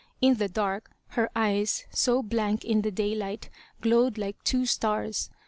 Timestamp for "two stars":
4.43-5.29